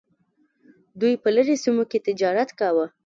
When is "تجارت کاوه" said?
2.07-2.85